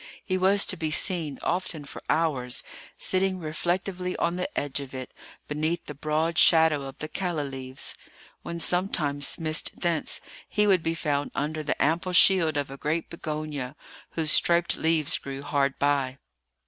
He 0.25 0.35
was 0.35 0.65
to 0.65 0.75
be 0.75 0.89
seen, 0.89 1.37
often 1.43 1.85
for 1.85 2.01
hours, 2.09 2.63
sitting 2.97 3.37
reflectively 3.37 4.17
on 4.17 4.35
the 4.35 4.49
edge 4.59 4.79
of 4.79 4.95
it, 4.95 5.13
beneath 5.47 5.85
the 5.85 5.93
broad 5.93 6.39
shadow 6.39 6.81
of 6.81 6.97
the 6.97 7.07
calla 7.07 7.41
leaves. 7.43 7.93
When 8.41 8.59
sometimes 8.59 9.39
missed 9.39 9.79
thence, 9.79 10.19
he 10.49 10.65
would 10.65 10.81
be 10.81 10.95
found 10.95 11.29
under 11.35 11.61
the 11.61 11.79
ample 11.79 12.13
shield 12.13 12.57
of 12.57 12.71
a 12.71 12.77
great 12.77 13.11
bignonia, 13.11 13.75
whose 14.13 14.31
striped 14.31 14.75
leaves 14.75 15.19
grew 15.19 15.43
hard 15.43 15.77
by. 15.77 16.17